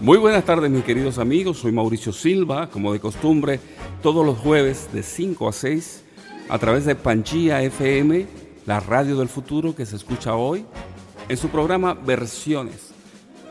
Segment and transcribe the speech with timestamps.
[0.00, 3.60] Muy buenas tardes mis queridos amigos, soy Mauricio Silva, como de costumbre,
[4.02, 6.04] todos los jueves de 5 a 6
[6.48, 8.26] a través de Pangía FM,
[8.64, 10.64] la radio del futuro que se escucha hoy,
[11.28, 12.94] en su programa Versiones.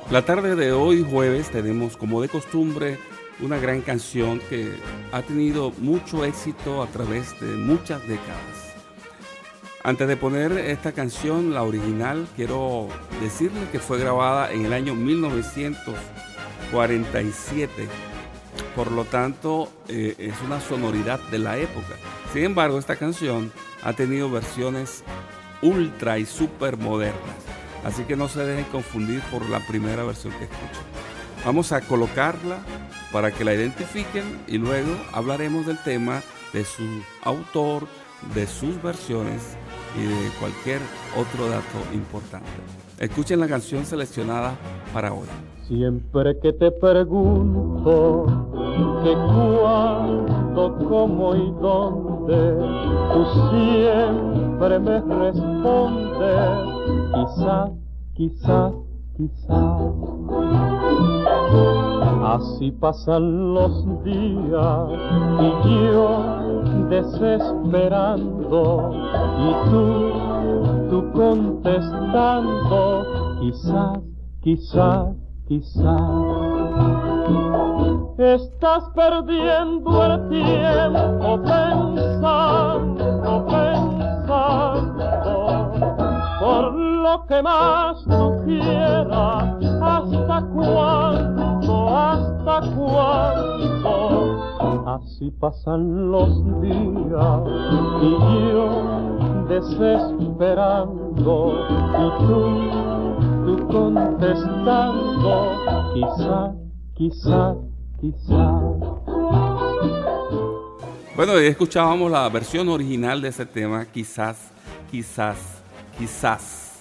[0.09, 2.97] La tarde de hoy jueves tenemos como de costumbre
[3.41, 4.73] una gran canción que
[5.11, 8.73] ha tenido mucho éxito a través de muchas décadas.
[9.83, 12.87] Antes de poner esta canción, la original, quiero
[13.21, 14.95] decirle que fue grabada en el año
[16.71, 17.87] 1947.
[18.75, 21.95] Por lo tanto, eh, es una sonoridad de la época.
[22.33, 23.51] Sin embargo, esta canción
[23.83, 25.03] ha tenido versiones
[25.61, 27.35] ultra y super modernas.
[27.83, 30.83] Así que no se dejen confundir por la primera versión que escuchen.
[31.45, 32.59] Vamos a colocarla
[33.11, 36.21] para que la identifiquen y luego hablaremos del tema
[36.53, 36.83] de su
[37.23, 37.87] autor,
[38.35, 39.41] de sus versiones
[39.97, 40.81] y de cualquier
[41.15, 42.49] otro dato importante.
[42.99, 44.57] Escuchen la canción seleccionada
[44.93, 45.27] para hoy.
[45.69, 48.25] Siempre que te pregunto
[49.03, 52.57] que cuándo, cómo y dónde,
[53.13, 56.57] tú siempre me respondes,
[57.13, 57.69] quizás,
[58.15, 58.73] quizás,
[59.15, 59.83] quizás.
[62.23, 64.89] Así pasan los días
[65.39, 66.09] y yo
[66.89, 68.63] desesperando
[69.37, 69.85] y tú,
[70.89, 73.05] tú contestando,
[73.39, 73.99] quizás,
[74.41, 75.18] quizás,
[75.49, 75.99] quizás.
[78.17, 85.01] Estás perdiendo el tiempo pensando, pensando,
[86.39, 93.49] por lo que más no quiera, hasta cuándo, hasta cuándo
[94.85, 97.41] Así pasan los días
[98.01, 98.11] y
[98.51, 98.67] yo
[99.47, 101.71] desesperando y
[102.25, 102.43] tú,
[103.57, 106.53] contestando, quizá,
[106.95, 107.55] quizá,
[107.99, 108.61] quizá.
[111.15, 114.37] Bueno, ya escuchábamos la versión original de ese tema, quizás,
[114.89, 115.37] quizás,
[115.97, 116.79] quizás.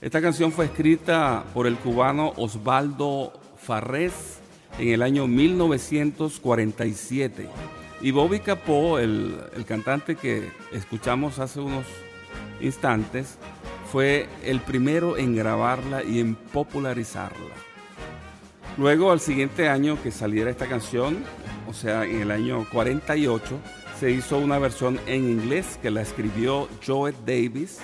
[0.00, 4.40] Esta canción fue escrita por el cubano Osvaldo Farrés
[4.78, 7.48] en el año 1947.
[8.02, 11.86] Y Bobby Capó, el, cantante que escuchamos hace unos
[12.60, 13.38] instantes,
[13.94, 17.54] fue el primero en grabarla y en popularizarla.
[18.76, 21.18] Luego, al siguiente año que saliera esta canción,
[21.68, 23.56] o sea, en el año 48,
[24.00, 27.78] se hizo una versión en inglés que la escribió Joe Davis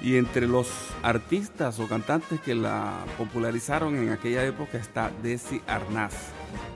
[0.00, 0.68] y entre los
[1.02, 6.14] artistas o cantantes que la popularizaron en aquella época está Desi Arnaz.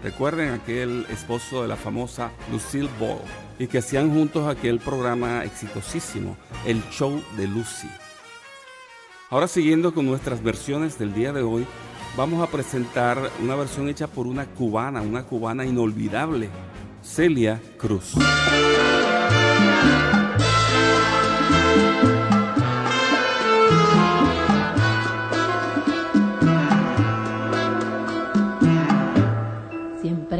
[0.02, 3.20] Recuerden aquel esposo de la famosa Lucille Ball
[3.60, 6.36] y que hacían juntos aquel programa exitosísimo,
[6.66, 7.88] El Show de Lucy.
[9.30, 11.66] Ahora siguiendo con nuestras versiones del día de hoy,
[12.16, 16.50] vamos a presentar una versión hecha por una cubana, una cubana inolvidable,
[17.02, 18.14] Celia Cruz.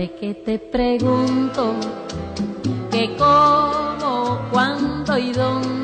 [0.08, 1.74] que te pregunto
[2.90, 5.83] que cómo, cuándo y dónde,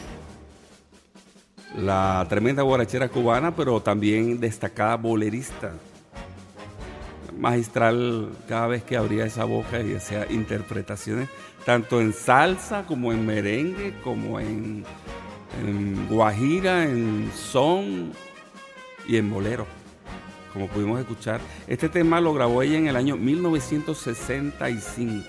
[1.81, 5.73] la tremenda guarachera cubana, pero también destacada bolerista.
[7.37, 11.27] Magistral cada vez que abría esa boca y hacía interpretaciones,
[11.65, 14.85] tanto en salsa como en merengue, como en,
[16.07, 18.11] guajira, en son
[19.07, 19.65] y en bolero,
[20.53, 21.41] como pudimos escuchar.
[21.67, 25.25] Este tema lo grabó ella en el año 1965.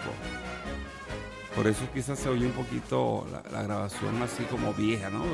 [1.56, 5.24] Por eso quizás se oye un poquito la, grabación así como vieja, ¿no?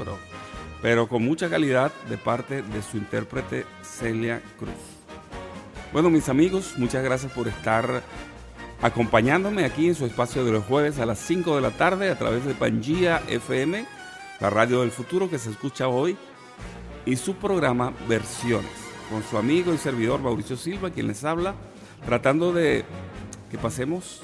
[0.83, 4.73] Pero con mucha calidad de parte de su intérprete Celia Cruz.
[5.93, 8.03] Bueno, mis amigos, muchas gracias por estar
[8.83, 12.19] acompañándome aquí en su espacio de los jueves a las 5 de la tarde a
[12.19, 13.87] través de Pangía FM,
[14.41, 16.17] la radio del futuro que se escucha hoy,
[17.07, 18.71] y su programa Versiones,
[19.11, 21.55] con su amigo y servidor Mauricio Silva, quien les habla,
[22.05, 22.85] tratando de
[23.51, 24.21] que pasemos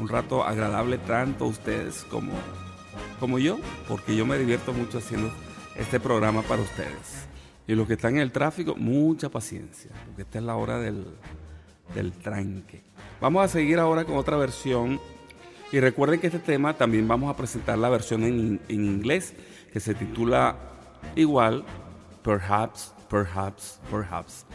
[0.00, 2.32] un rato agradable tanto ustedes como,
[3.20, 5.30] como yo, porque yo me divierto mucho haciendo
[5.76, 7.26] este programa para ustedes.
[7.68, 11.06] Y los que están en el tráfico, mucha paciencia, porque esta es la hora del,
[11.94, 12.82] del tranque.
[13.20, 14.98] Vamos a seguir ahora con otra versión.
[15.70, 19.34] Y recuerden que este tema también vamos a presentar la versión en, en inglés,
[19.72, 20.56] que se titula
[21.14, 21.64] igual,
[22.24, 24.46] Perhaps, Perhaps, Perhaps.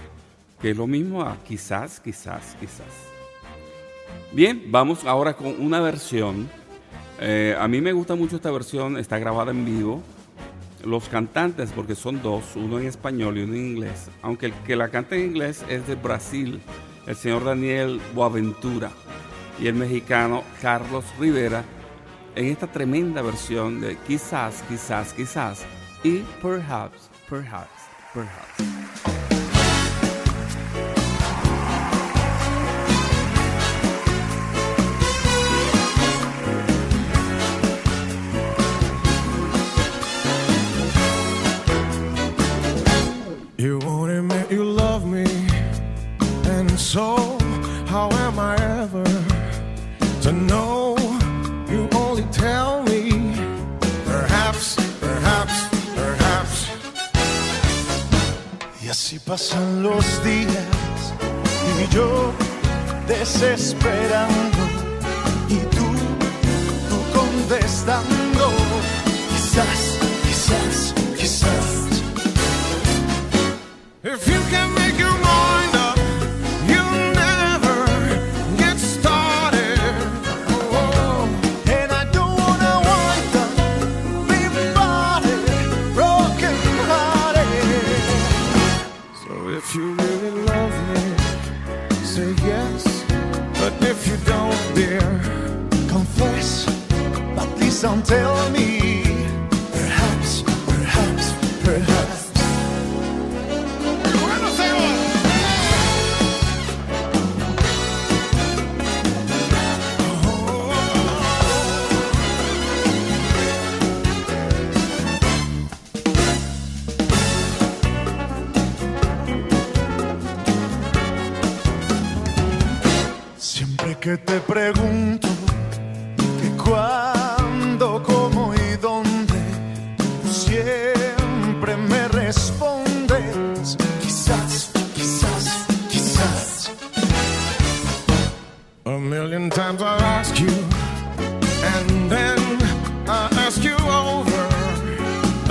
[0.62, 2.88] Que es lo mismo a quizás, quizás, quizás.
[4.34, 6.50] Bien, vamos ahora con una versión.
[7.20, 10.02] Eh, a mí me gusta mucho esta versión, está grabada en vivo.
[10.84, 14.76] Los cantantes, porque son dos, uno en español y uno en inglés, aunque el que
[14.76, 16.62] la canta en inglés es de Brasil,
[17.08, 18.92] el señor Daniel Boaventura,
[19.60, 21.64] y el mexicano Carlos Rivera,
[22.36, 25.66] en esta tremenda versión de Quizás, quizás, quizás,
[26.04, 27.70] y Perhaps, perhaps,
[28.14, 29.15] perhaps.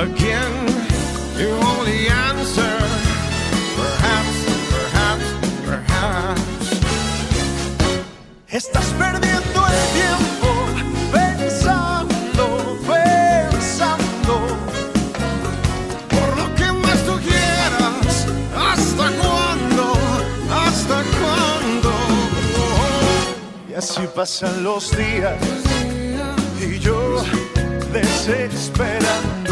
[0.05, 0.53] Again.
[1.39, 2.77] You only answer,
[3.79, 4.37] perhaps,
[4.73, 5.29] perhaps,
[5.67, 6.67] perhaps.
[8.49, 10.49] Estás perdiendo el tiempo
[11.17, 12.45] pensando,
[12.91, 14.35] pensando.
[16.15, 18.15] Por lo que más tú quieras,
[18.69, 19.87] ¿hasta cuándo?
[20.65, 21.93] ¿Hasta cuándo?
[23.71, 25.41] Y así pasan los días
[26.61, 27.23] y yo
[27.93, 29.44] desesperando.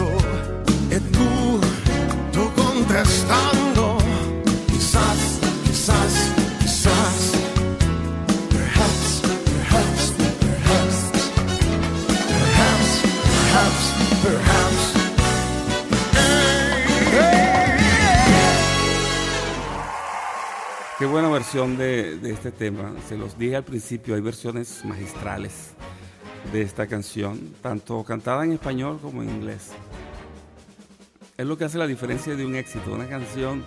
[4.69, 6.31] Quizás, quizás,
[6.61, 7.33] quizás.
[8.49, 11.11] Perhaps, perhaps, perhaps.
[12.29, 13.85] Perhaps, perhaps,
[14.23, 14.83] perhaps.
[20.99, 22.95] Qué buena versión de, de este tema.
[23.09, 25.73] Se los dije al principio, hay versiones magistrales
[26.53, 29.73] de esta canción, tanto cantada en español como en inglés.
[31.39, 33.65] Es lo que hace la diferencia de un éxito, una canción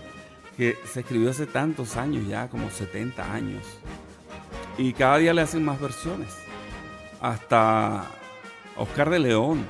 [0.55, 3.63] que se escribió hace tantos años ya, como 70 años.
[4.77, 6.29] Y cada día le hacen más versiones.
[7.21, 8.05] Hasta
[8.77, 9.65] Oscar de León,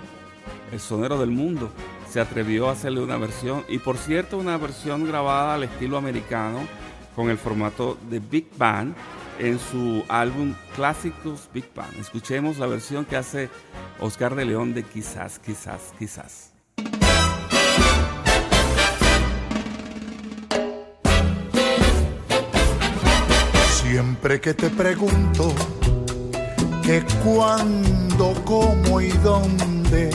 [0.71, 1.71] el sonero del mundo,
[2.09, 3.63] se atrevió a hacerle una versión.
[3.69, 6.67] Y por cierto, una versión grabada al estilo americano
[7.15, 8.93] con el formato de Big Band
[9.39, 11.97] en su álbum Clásicos Big Band.
[11.97, 13.49] Escuchemos la versión que hace
[14.01, 16.54] Oscar de León de Quizás, quizás, quizás.
[23.95, 25.55] Siempre que te pregunto
[26.83, 30.09] que cuándo, cómo y dónde,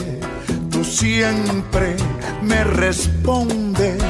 [0.69, 1.95] tú siempre
[2.43, 4.03] me respondes,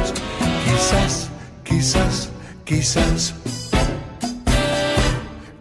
[0.65, 1.29] quizás,
[1.63, 2.29] quizás,
[2.65, 3.33] quizás.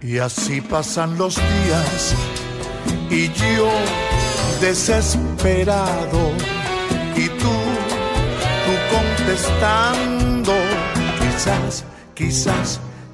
[0.03, 2.15] Y así pasan los días
[3.11, 3.71] y yo
[4.61, 6.33] desesperado
[7.15, 7.55] y tú,
[8.65, 10.55] tú contestando,
[11.21, 12.81] quizás, quizás,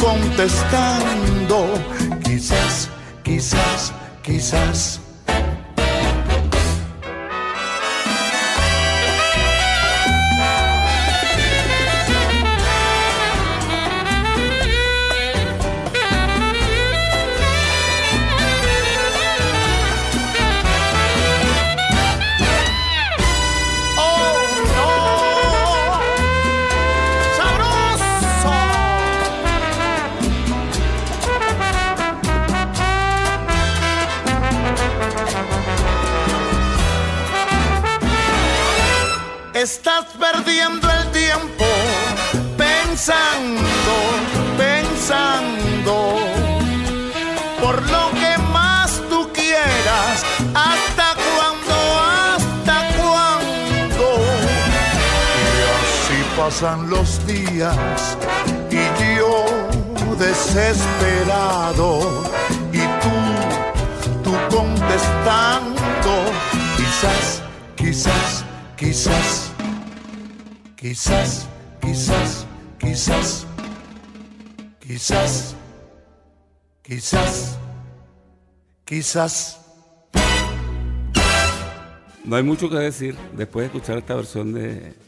[0.00, 1.66] contestando,
[2.24, 2.90] quizás,
[3.22, 3.92] quizás,
[4.22, 5.07] quizás.
[56.48, 58.16] Pasan los días
[58.70, 59.44] y yo
[60.18, 62.00] desesperado
[62.72, 63.16] y tú,
[64.24, 66.14] tú contestando,
[66.78, 67.42] quizás,
[67.76, 68.44] quizás,
[68.78, 69.52] quizás,
[70.74, 71.46] quizás,
[71.82, 72.46] quizás,
[72.80, 73.46] quizás,
[74.80, 75.54] quizás,
[76.82, 77.58] quizás,
[78.86, 79.60] quizás.
[82.24, 85.07] No hay mucho que decir después de escuchar esta versión de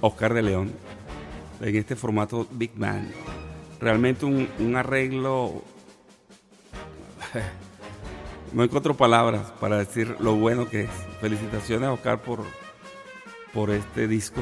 [0.00, 0.72] Oscar de León
[1.60, 3.10] en este formato Big Band.
[3.80, 5.62] Realmente un, un arreglo.
[8.50, 10.90] No encuentro palabras para decir lo bueno que es.
[11.20, 12.44] Felicitaciones, Oscar, por,
[13.52, 14.40] por este disco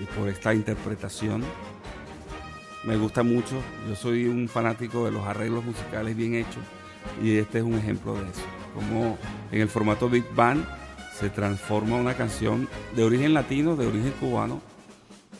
[0.00, 1.42] y por esta interpretación.
[2.84, 3.56] Me gusta mucho.
[3.88, 6.62] Yo soy un fanático de los arreglos musicales bien hechos
[7.20, 8.42] y este es un ejemplo de eso.
[8.74, 9.18] Como
[9.50, 10.64] en el formato Big Band
[11.18, 14.60] se transforma una canción de origen latino, de origen cubano,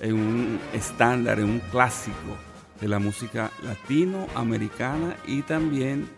[0.01, 2.37] en un estándar, en un clásico
[2.81, 6.09] de la música latinoamericana y también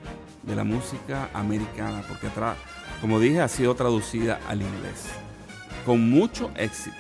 [0.43, 2.29] de la música americana, porque
[3.01, 5.07] como dije, ha sido traducida al inglés,
[5.85, 6.97] con mucho éxito.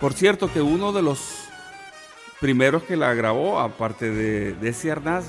[0.00, 1.44] Por cierto que uno de los
[2.40, 5.24] primeros que la grabó, aparte de Desi Arnaz,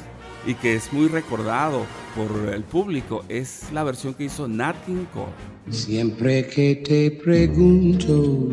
[0.48, 5.05] y que es muy recordado por el público, es la versión que hizo Nat King
[5.13, 5.31] Cole.
[5.72, 8.50] Siempre que te pregunto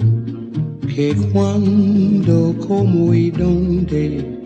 [0.94, 4.40] que cuándo, cómo y dónde,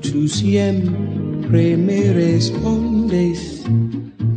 [0.00, 3.64] tú siempre me respondes,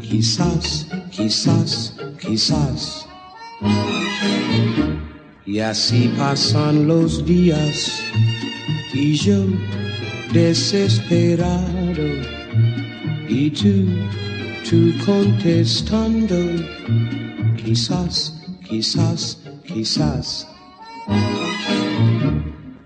[0.02, 3.08] quizás, quizás, quizás.
[5.46, 8.02] Y así pasan los días.
[8.94, 9.46] Y yo
[10.34, 12.08] desesperado.
[13.30, 13.86] Y tú,
[14.70, 16.36] tú contestando,
[17.64, 20.50] quizás, quizás, quizás.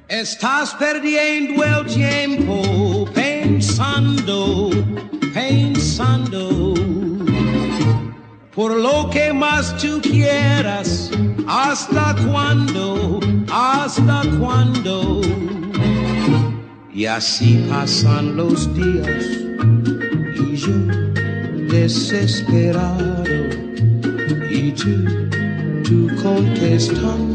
[0.08, 4.70] Estás perdiendo el tiempo pensando,
[5.34, 6.74] pensando
[8.56, 11.12] por lo que más tú quieras,
[11.46, 13.20] hasta cuándo,
[13.52, 15.22] hasta cuándo.
[16.94, 19.26] Y así pasan los días
[20.40, 20.78] y yo
[21.70, 23.26] desesperado
[24.50, 25.04] y tú,
[25.84, 27.35] tú contestando,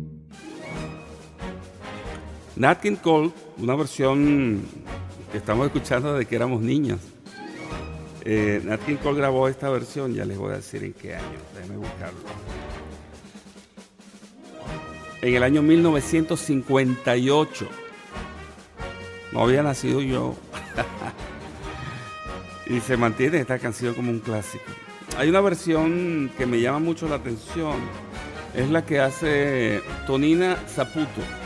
[2.61, 4.61] Nat King Cole, una versión
[5.31, 6.99] que estamos escuchando desde que éramos niños.
[8.23, 8.61] Eh,
[9.01, 12.19] Cole grabó esta versión, ya les voy a decir en qué año, déjenme buscarlo.
[15.23, 17.67] En el año 1958.
[19.31, 20.35] No había nacido yo.
[22.67, 24.65] y se mantiene esta canción como un clásico.
[25.17, 27.77] Hay una versión que me llama mucho la atención.
[28.53, 31.40] Es la que hace Tonina Zaputo.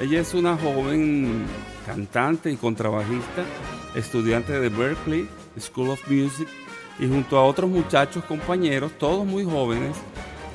[0.00, 1.44] Ella es una joven
[1.84, 3.44] cantante y contrabajista,
[3.94, 5.28] estudiante de Berkeley
[5.60, 6.48] School of Music,
[6.98, 9.94] y junto a otros muchachos compañeros, todos muy jóvenes,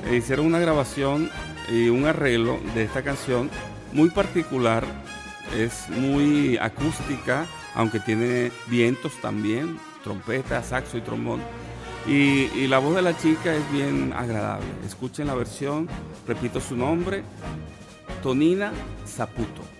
[0.04, 1.30] eh, hicieron una grabación
[1.72, 3.48] y un arreglo de esta canción
[3.92, 4.84] muy particular.
[5.56, 11.40] Es muy acústica, aunque tiene vientos también, trompeta, saxo y trombón.
[12.04, 14.66] Y, y la voz de la chica es bien agradable.
[14.84, 15.88] Escuchen la versión,
[16.26, 17.22] repito su nombre,
[18.22, 18.72] Tonina
[19.06, 19.75] Zaputo.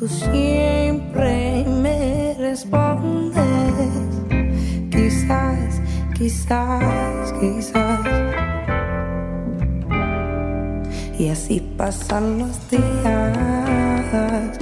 [0.00, 3.44] Tú siempre me respondes.
[4.90, 5.82] Quizás,
[6.16, 8.00] quizás, quizás.
[11.18, 14.59] Y así pasan los días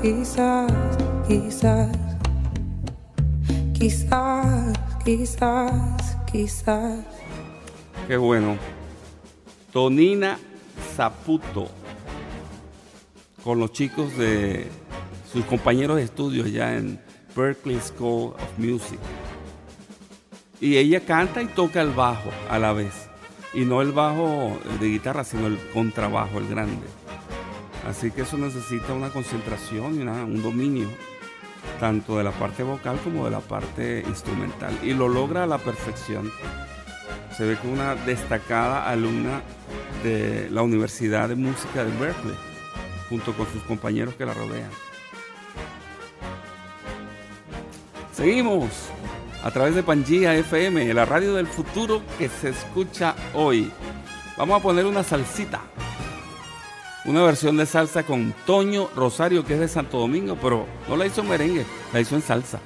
[0.00, 0.70] Quizás,
[1.26, 1.88] quizás,
[3.74, 7.04] quizás, quizás, quizás.
[8.06, 8.56] Qué bueno.
[9.72, 10.38] Tonina
[10.94, 11.68] Zaputo.
[13.42, 14.68] Con los chicos de
[15.32, 17.00] sus compañeros de estudio allá en
[17.34, 19.00] Berkeley School of Music.
[20.60, 22.94] Y ella canta y toca el bajo a la vez.
[23.52, 26.86] Y no el bajo de guitarra, sino el contrabajo, el grande.
[27.86, 30.88] Así que eso necesita una concentración y un dominio,
[31.80, 34.76] tanto de la parte vocal como de la parte instrumental.
[34.82, 36.30] Y lo logra a la perfección.
[37.36, 39.42] Se ve que una destacada alumna
[40.02, 42.34] de la Universidad de Música de Berkeley,
[43.08, 44.70] junto con sus compañeros que la rodean.
[48.12, 48.68] Seguimos
[49.44, 53.70] a través de Pangía FM, la radio del futuro que se escucha hoy.
[54.36, 55.60] Vamos a poner una salsita.
[57.08, 61.06] Una versión de salsa con Toño Rosario, que es de Santo Domingo, pero no la
[61.06, 62.60] hizo en merengue, la hizo en salsa.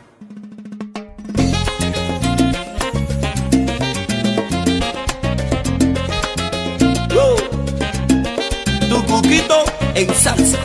[8.90, 9.62] Tu cuquito
[9.94, 10.58] en salsa.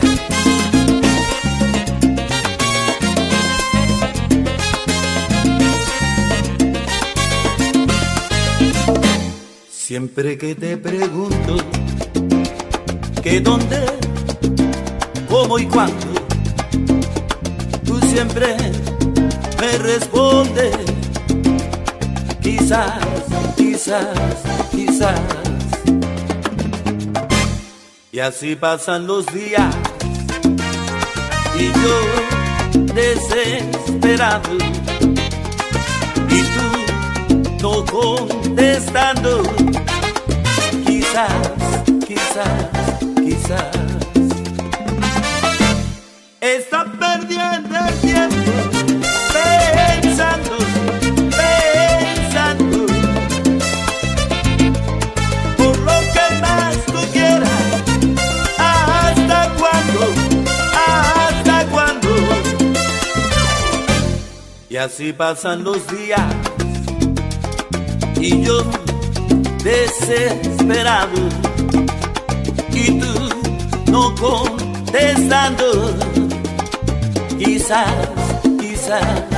[9.70, 11.56] Siempre que te pregunto
[13.28, 13.84] que dónde,
[15.28, 16.06] cómo y cuándo,
[17.84, 18.56] tú siempre
[19.60, 20.74] me respondes.
[22.40, 22.94] Quizás,
[23.56, 24.16] quizás,
[24.70, 25.20] quizás.
[28.12, 29.74] Y así pasan los días
[31.54, 34.56] y yo desesperado
[36.30, 39.42] y tú no contestando.
[40.86, 41.32] Quizás,
[42.06, 42.77] quizás.
[64.78, 66.22] Así pasan los días
[68.20, 68.62] y yo
[69.64, 71.18] desesperado
[72.72, 73.28] y tú
[73.90, 75.96] no contestando.
[77.38, 77.92] Quizás,
[78.60, 79.37] quizás.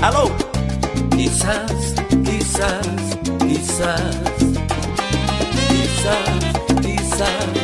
[0.00, 0.30] Aló,
[1.10, 4.16] quizás, quizás, quizás,
[5.68, 7.57] quizás, quizás,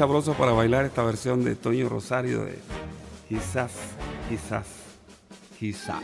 [0.00, 2.58] sabroso para bailar esta versión de Toño Rosario de
[3.28, 3.72] Quizás,
[4.30, 4.66] quizás,
[5.58, 6.02] quizás.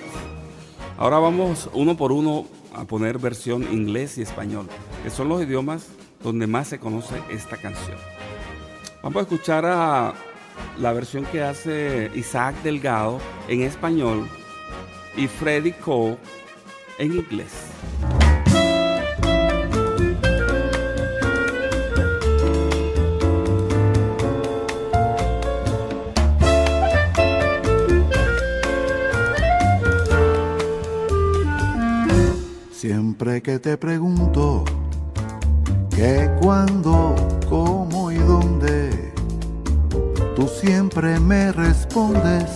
[0.99, 4.69] Ahora vamos uno por uno a poner versión inglés y español,
[5.03, 5.87] que son los idiomas
[6.23, 7.97] donde más se conoce esta canción.
[9.03, 10.13] Vamos a escuchar a
[10.79, 14.29] la versión que hace Isaac Delgado en español
[15.17, 16.19] y Freddy Cole
[16.99, 17.71] en inglés.
[32.87, 34.65] Siempre que te pregunto
[35.91, 37.17] qué, cuándo,
[37.49, 39.13] cómo y dónde,
[40.37, 42.49] tú siempre me respondes,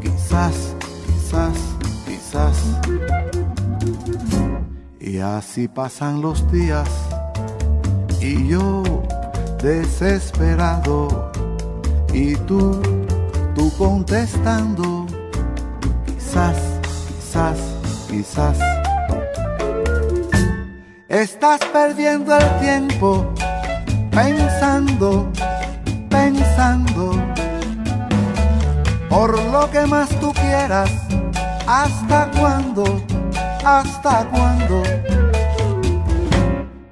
[0.00, 1.58] quizás, quizás,
[2.06, 2.56] quizás.
[5.00, 6.88] Y así pasan los días
[8.20, 8.84] y yo
[9.60, 11.32] desesperado
[12.14, 12.80] y tú,
[13.56, 15.06] tú contestando,
[16.06, 16.56] quizás,
[17.08, 17.58] quizás,
[18.08, 18.71] quizás.
[21.12, 23.26] Estás perdiendo el tiempo
[24.10, 25.30] pensando,
[26.08, 27.22] pensando
[29.10, 30.90] por lo que más tú quieras.
[31.66, 32.84] ¿Hasta cuándo?
[33.62, 34.82] ¿Hasta cuándo?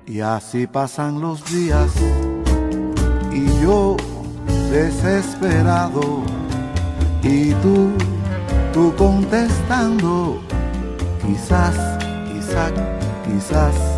[0.05, 1.91] Y así pasan los días
[3.33, 3.97] y yo
[4.71, 6.25] desesperado
[7.23, 7.93] y tú,
[8.75, 10.43] tú contestando,
[11.23, 11.75] quizás,
[12.31, 12.73] quizás,
[13.25, 13.90] quizás.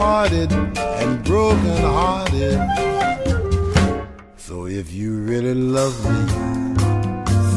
[0.00, 2.58] Being parted and broken hearted.
[4.36, 6.20] So if you really love me,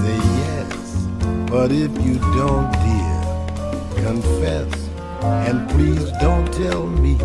[0.01, 1.07] say yes.
[1.49, 4.71] But if you don't, dear, confess.
[5.47, 7.17] And please don't tell me,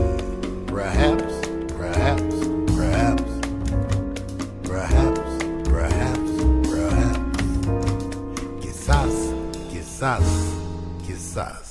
[0.67, 1.35] perhaps,
[1.77, 2.35] perhaps,
[2.77, 3.33] perhaps,
[4.63, 5.31] perhaps,
[5.65, 6.31] perhaps,
[6.71, 7.31] perhaps.
[8.61, 9.15] Quizás,
[9.71, 10.29] quizás,
[11.05, 11.68] quizás.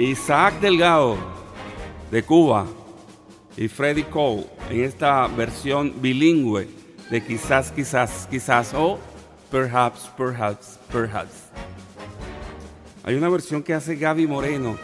[0.00, 1.18] Isaac Delgado
[2.10, 2.66] de Cuba
[3.54, 6.68] y Freddy Cole en esta versión bilingüe
[7.10, 8.98] de quizás, quizás, quizás o
[9.50, 11.50] perhaps, perhaps, perhaps.
[13.04, 14.78] Hay una versión que hace Gaby Moreno,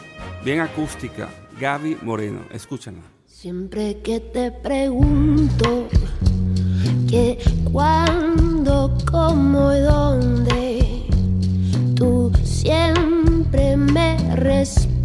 [0.45, 1.31] bien acústica.
[1.59, 3.01] Gaby Moreno, escúchala.
[3.27, 5.89] Siempre que te pregunto
[7.09, 7.39] que
[7.73, 11.07] cuándo, cómo y dónde,
[11.95, 14.96] tú siempre me respondes.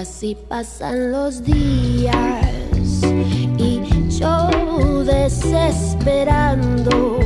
[0.00, 2.46] Así pasan los días
[3.58, 4.48] y yo
[5.04, 7.18] desesperando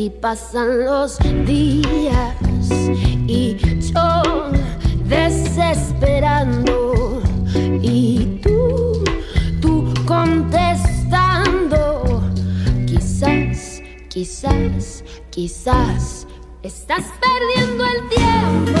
[0.00, 2.34] Así pasan los días
[3.26, 3.54] y
[3.92, 4.22] yo
[5.04, 6.72] desesperando
[7.82, 9.04] y tú,
[9.60, 11.82] tú contestando.
[12.86, 16.26] Quizás, quizás, quizás
[16.62, 18.80] estás perdiendo el tiempo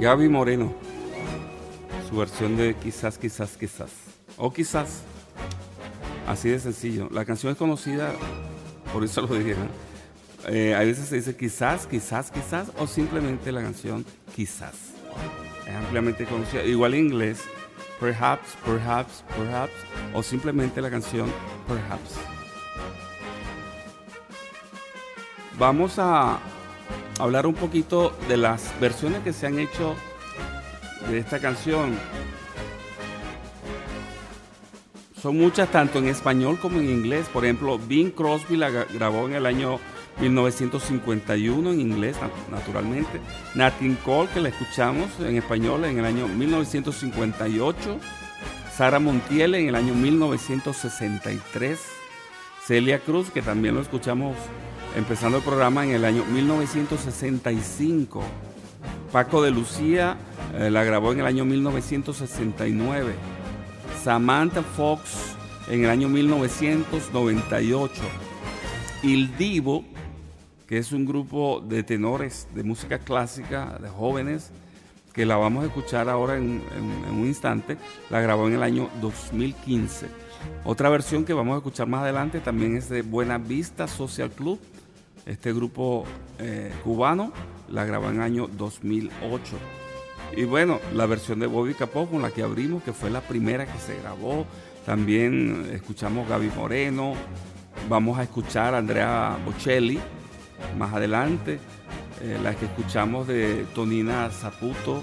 [0.00, 0.72] Gaby Moreno,
[2.08, 3.90] su versión de quizás, quizás, quizás.
[4.36, 5.02] O quizás.
[6.26, 7.08] Así de sencillo.
[7.10, 8.12] La canción es conocida,
[8.92, 9.56] por eso lo dije.
[10.48, 14.74] Eh, a veces se dice quizás, quizás, quizás, o simplemente la canción quizás.
[15.66, 16.62] Es ampliamente conocida.
[16.64, 17.42] Igual en inglés,
[18.04, 19.72] perhaps, perhaps, perhaps,
[20.12, 21.32] o simplemente la canción
[21.66, 22.16] perhaps.
[25.58, 26.38] Vamos a
[27.18, 29.94] hablar un poquito de las versiones que se han hecho
[31.08, 31.98] de esta canción.
[35.22, 37.26] Son muchas tanto en español como en inglés.
[37.32, 39.78] Por ejemplo, Bing Crosby la gra- grabó en el año
[40.20, 43.20] 1951 en inglés, na- naturalmente.
[43.54, 47.98] Nat King Cole, que la escuchamos en español en el año 1958.
[48.76, 51.78] Sara Montiel en el año 1963.
[52.66, 54.36] Celia Cruz, que también lo escuchamos
[54.96, 58.22] empezando el programa en el año 1965.
[59.12, 60.16] Paco de Lucía
[60.58, 63.12] eh, la grabó en el año 1969.
[64.02, 65.36] Samantha Fox
[65.68, 67.92] en el año 1998.
[69.02, 69.84] Il Divo,
[70.66, 74.50] que es un grupo de tenores de música clásica, de jóvenes,
[75.12, 76.62] que la vamos a escuchar ahora en,
[77.10, 77.76] un instante,
[78.10, 80.08] la grabó en el año 2015.
[80.64, 84.58] Otra versión que vamos a escuchar más adelante también es de Buena Vista Social Club,
[85.24, 86.04] este grupo
[86.38, 87.32] eh, cubano,
[87.70, 89.56] la grabó en el año 2008.
[90.36, 93.66] Y bueno, la versión de Bobby Capó con la que abrimos, que fue la primera
[93.66, 94.46] que se grabó.
[94.84, 97.14] También escuchamos Gaby Moreno.
[97.88, 100.00] Vamos a escuchar a Andrea Bocelli
[100.78, 101.58] más adelante.
[102.20, 105.02] eh, la que escuchamos de Tonina Zaputo.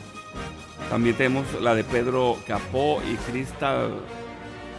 [0.89, 3.87] También tenemos la de Pedro Capó y Crista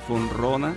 [0.09, 0.75] Fonrona.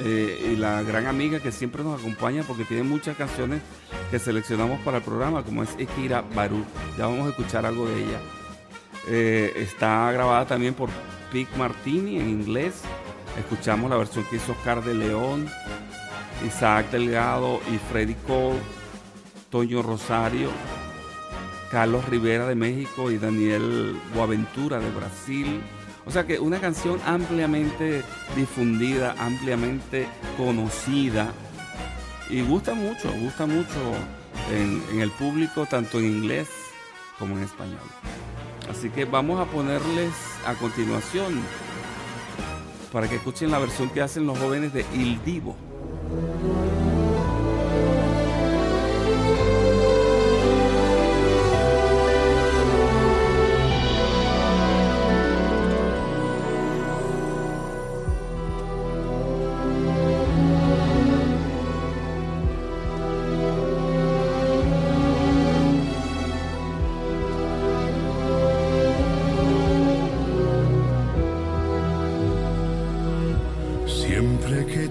[0.00, 3.62] eh, y la gran amiga que siempre nos acompaña porque tiene muchas canciones
[4.10, 6.64] que seleccionamos para el programa, como es Ekira Barú.
[6.98, 8.18] Ya vamos a escuchar algo de ella.
[9.08, 10.88] Eh, está grabada también por
[11.30, 12.82] Pic Martini en inglés.
[13.38, 15.46] Escuchamos la versión que hizo Oscar de León,
[16.46, 18.58] Isaac Delgado y Freddy Cole,
[19.50, 20.50] Toño Rosario,
[21.70, 25.60] Carlos Rivera de México y Daniel Boaventura de Brasil.
[26.06, 28.02] O sea que una canción ampliamente
[28.36, 30.06] difundida, ampliamente
[30.36, 31.32] conocida
[32.28, 33.78] y gusta mucho, gusta mucho
[34.52, 36.48] en, en el público, tanto en inglés
[37.18, 37.78] como en español.
[38.70, 40.12] Así que vamos a ponerles
[40.46, 41.42] a continuación
[42.92, 45.56] para que escuchen la versión que hacen los jóvenes de Il Divo.
[46.16, 46.73] Thank you.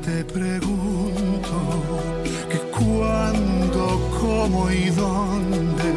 [0.03, 1.55] Te pregunto
[2.49, 5.93] que cuándo, cómo y dónde,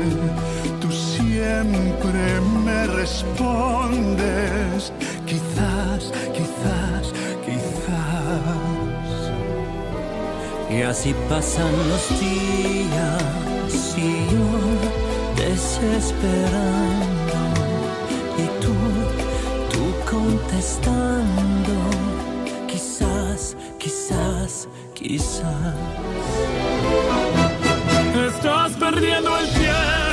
[0.81, 4.93] tú siempre me respondes.
[5.27, 7.13] Quizás, quizás,
[7.45, 8.37] quizás.
[10.71, 14.47] Y así pasan los días y yo
[15.37, 17.39] desesperando
[18.37, 18.75] y tú,
[19.73, 21.56] tú contestando,
[25.07, 25.75] quizás.
[28.29, 30.06] Estás perdiendo el tiempo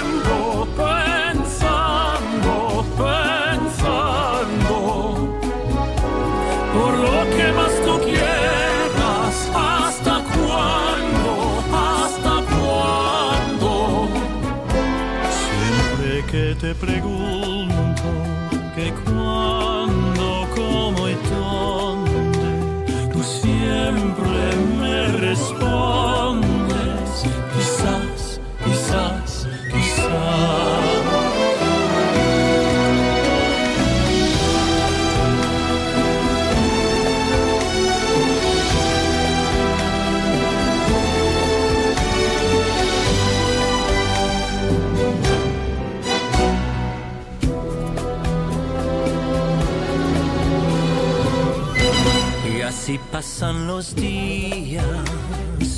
[53.14, 54.84] pasan los días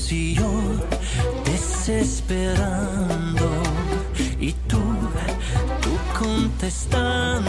[0.10, 0.50] y yo
[1.44, 3.50] desesperando.
[4.40, 4.80] Y tú,
[5.82, 7.45] tú contestando,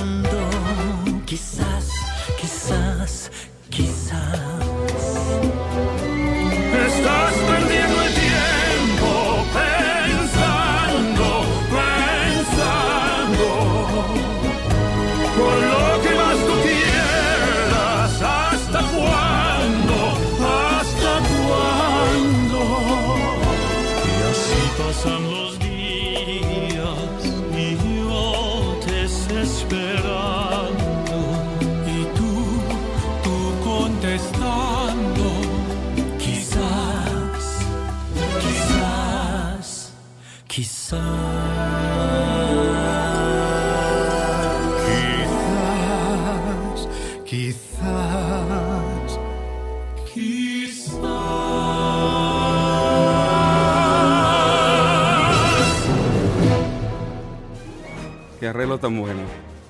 [58.47, 59.23] Qué arreglo tan bueno,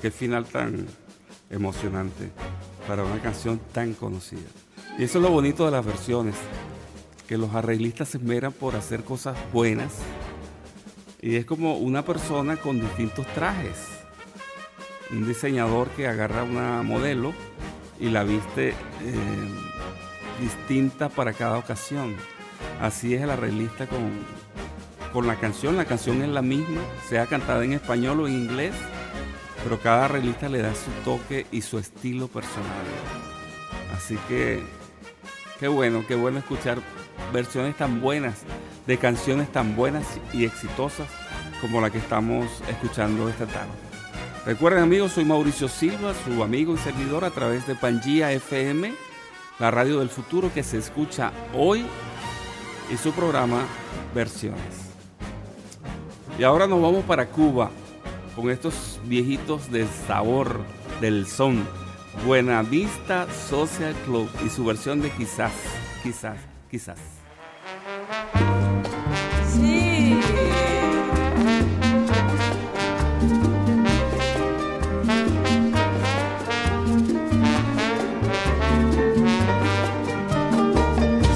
[0.03, 0.87] qué final tan
[1.49, 2.31] emocionante
[2.87, 4.51] para una canción tan conocida.
[4.99, 6.35] Y eso es lo bonito de las versiones,
[7.27, 9.95] que los arreglistas se esmeran por hacer cosas buenas.
[11.23, 13.79] Y es como una persona con distintos trajes.
[15.11, 17.33] Un diseñador que agarra una modelo
[17.99, 18.75] y la viste eh,
[20.39, 22.15] distinta para cada ocasión.
[22.83, 24.11] Así es el arreglista con,
[25.17, 25.79] con la canción.
[25.79, 28.75] La canción es la misma, sea cantada en español o en inglés,
[29.65, 32.85] pero cada arreglista le da su toque y su estilo personal.
[33.97, 34.63] Así que
[35.59, 36.81] qué bueno, qué bueno escuchar
[37.33, 38.43] versiones tan buenas
[38.87, 40.05] de canciones tan buenas
[40.35, 41.09] y exitosas
[41.63, 43.73] como la que estamos escuchando esta tarde.
[44.45, 48.93] Recuerden amigos, soy Mauricio Silva, su amigo y servidor a través de Pangía FM,
[49.61, 51.87] la radio del futuro que se escucha hoy
[52.93, 53.63] y su programa
[54.15, 54.96] Versiones.
[56.39, 57.71] Y ahora nos vamos para Cuba
[58.35, 60.61] con estos viejitos del sabor
[61.01, 61.67] del son.
[62.25, 65.53] Buenavista Social Club y su versión de quizás,
[66.03, 66.39] quizás,
[66.71, 66.99] quizás.
[69.53, 70.19] Sí.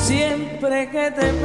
[0.01, 1.39] Siempre que te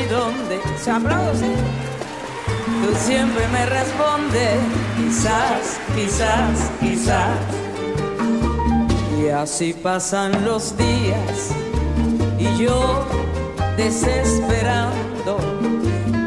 [0.00, 1.52] y dónde, se aplaude, ¿sí?
[2.82, 4.58] Tú siempre me respondes,
[4.96, 7.38] quizás, quizás, quizás.
[9.20, 11.50] Y así pasan los días
[12.38, 13.06] y yo
[13.76, 15.38] desesperando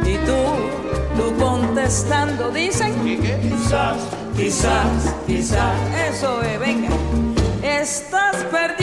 [0.05, 0.41] y tú,
[1.17, 3.97] tú contestando, dicen quizás,
[4.37, 5.75] quizás, quizás.
[6.11, 6.89] Eso es, venga.
[7.63, 8.82] Estás perdiendo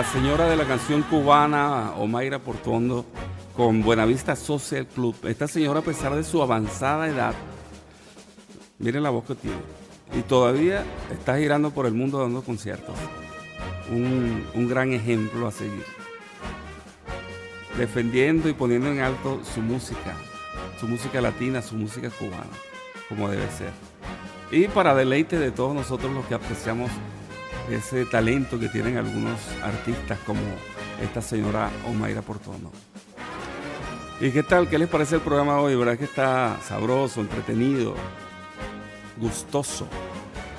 [0.00, 3.04] La señora de la canción cubana, Omaira Portondo,
[3.54, 5.14] con Buenavista Social Club.
[5.24, 7.34] Esta señora, a pesar de su avanzada edad,
[8.78, 9.58] miren la voz que tiene,
[10.18, 12.94] y todavía está girando por el mundo dando conciertos.
[13.90, 15.84] Un, un gran ejemplo a seguir.
[17.76, 20.14] Defendiendo y poniendo en alto su música,
[20.80, 22.56] su música latina, su música cubana,
[23.06, 23.72] como debe ser.
[24.50, 26.90] Y para deleite de todos nosotros los que apreciamos
[27.70, 30.40] ese talento que tienen algunos artistas como
[31.00, 32.70] esta señora Omaira Portono.
[34.20, 34.68] ¿Y qué tal?
[34.68, 35.74] ¿Qué les parece el programa hoy?
[35.76, 37.94] ¿Verdad que está sabroso, entretenido,
[39.16, 39.86] gustoso?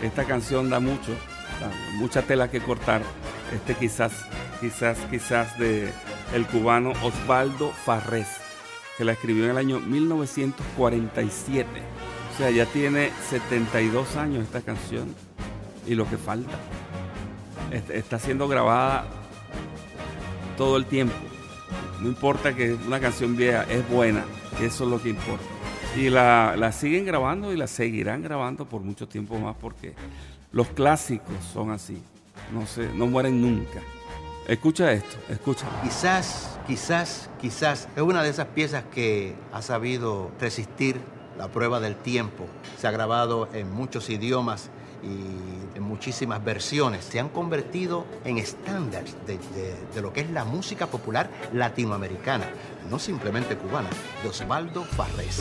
[0.01, 1.11] Esta canción da mucho,
[1.95, 3.03] mucha tela que cortar.
[3.53, 4.13] Este quizás,
[4.59, 5.91] quizás, quizás de
[6.33, 8.29] el cubano Osvaldo Farrés,
[8.97, 11.67] que la escribió en el año 1947.
[12.33, 15.13] O sea, ya tiene 72 años esta canción
[15.85, 16.57] y lo que falta.
[17.71, 19.05] Est- Está siendo grabada
[20.57, 21.15] todo el tiempo.
[22.01, 24.23] No importa que una canción vieja es buena,
[24.61, 25.45] eso es lo que importa.
[25.95, 29.93] Y la, la siguen grabando y la seguirán grabando por mucho tiempo más porque
[30.51, 32.01] los clásicos son así.
[32.53, 33.81] No, se, no mueren nunca.
[34.47, 35.67] Escucha esto, escucha.
[35.83, 40.99] Quizás, quizás, quizás es una de esas piezas que ha sabido resistir
[41.37, 42.47] la prueba del tiempo.
[42.79, 44.69] Se ha grabado en muchos idiomas
[45.03, 47.03] y muchísimas versiones.
[47.05, 52.45] Se han convertido en estándares de, de- de lo que es la música popular latinoamericana,
[52.89, 53.89] no simplemente cubana,
[54.23, 55.39] de Osvaldo Farrés.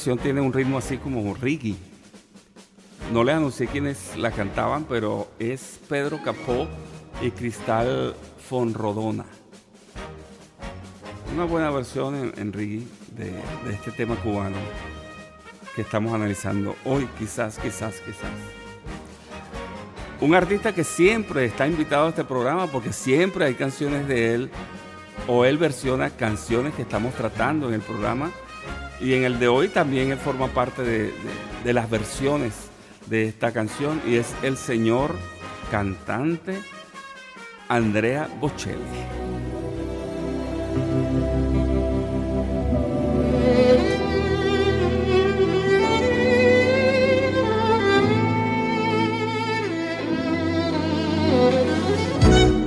[0.00, 1.76] Versión tiene un ritmo así como reggae.
[3.12, 6.66] No les anuncié quiénes la cantaban, pero es Pedro Capó
[7.20, 8.14] y Cristal
[8.48, 9.26] Fonrodona.
[11.34, 12.82] Una buena versión en, en reggae
[13.14, 14.56] de este tema cubano
[15.76, 18.30] que estamos analizando hoy, quizás, quizás, quizás.
[20.22, 24.50] Un artista que siempre está invitado a este programa porque siempre hay canciones de él
[25.28, 28.32] o él versiona canciones que estamos tratando en el programa
[29.00, 31.12] y en el de hoy también él forma parte de,
[31.64, 32.52] de- las versiones
[33.06, 35.14] de esta canción y es el señor
[35.70, 36.58] cantante
[37.68, 38.80] Andrea Bocelli.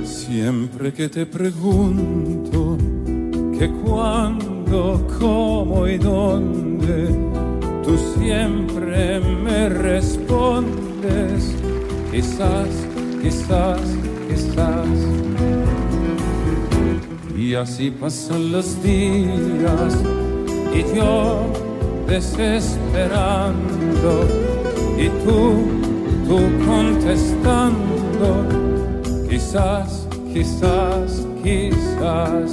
[0.04, 2.76] Siempre que te pregunto
[3.58, 3.70] que
[4.74, 7.08] cuándo, cómo y dónde,
[7.82, 11.54] tú siempre me respondes,
[12.10, 12.68] quizás,
[13.22, 13.80] quizás,
[14.28, 14.88] quizás.
[17.36, 20.02] Y así pasan los días
[20.72, 21.42] y yo
[22.06, 23.54] desesperando
[24.96, 25.64] y tú,
[26.26, 28.46] tú contestando
[29.28, 32.52] quizás, quizás, quizás.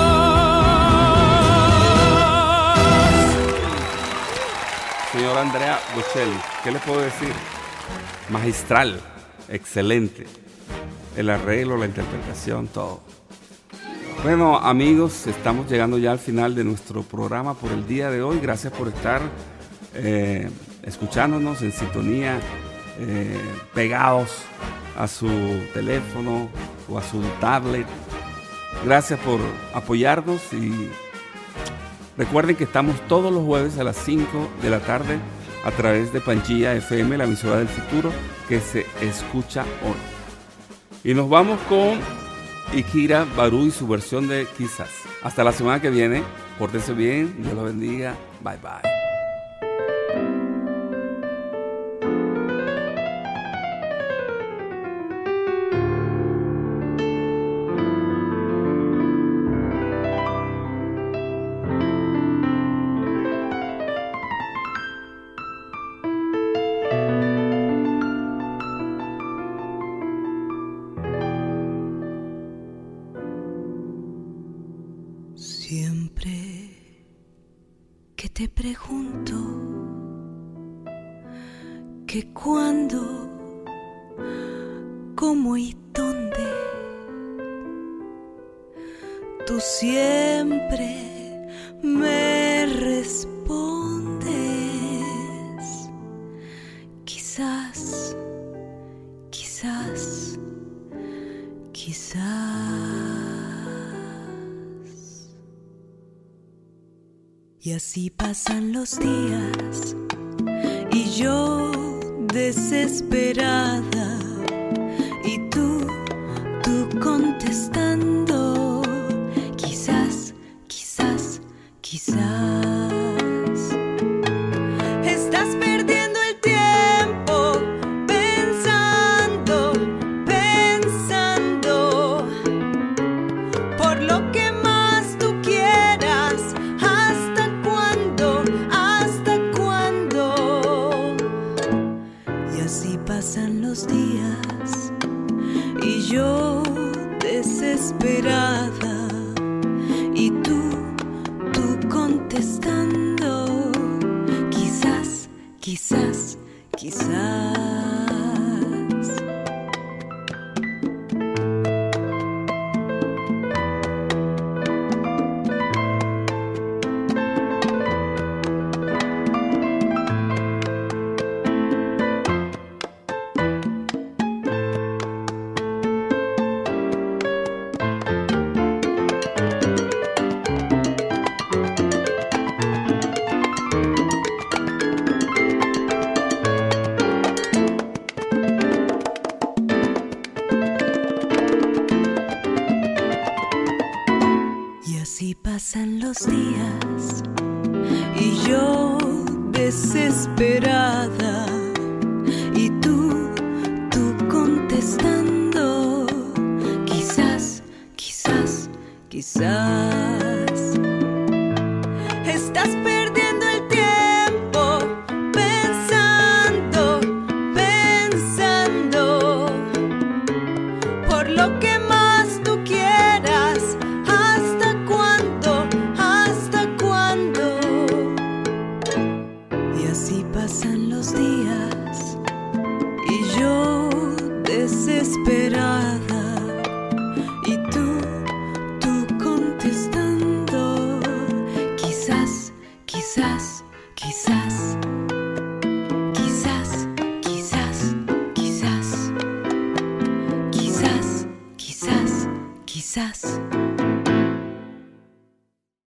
[5.31, 7.31] Señor Andrea Bocelli, ¿qué le puedo decir?
[8.31, 8.99] Magistral,
[9.47, 10.25] excelente.
[11.15, 12.99] El arreglo, la interpretación, todo.
[14.23, 18.41] Bueno, amigos, estamos llegando ya al final de nuestro programa por el día de hoy.
[18.41, 19.21] Gracias por estar
[19.93, 20.49] eh,
[20.83, 22.37] escuchándonos en sintonía,
[22.99, 23.39] eh,
[23.73, 24.31] pegados
[24.97, 25.29] a su
[25.73, 26.49] teléfono
[26.89, 27.87] o a su tablet.
[28.83, 29.39] Gracias por
[29.73, 30.89] apoyarnos y
[32.17, 35.19] recuerden que estamos todos los jueves a las 5 de la tarde
[35.63, 38.11] a través de Panchilla FM, la emisora del futuro,
[38.47, 41.09] que se escucha hoy.
[41.09, 41.99] Y nos vamos con
[42.73, 44.89] Ikira Baru y su versión de Quizás.
[45.23, 46.23] Hasta la semana que viene.
[46.57, 47.35] Pórtense bien.
[47.41, 48.15] Dios los bendiga.
[48.43, 48.90] Bye bye.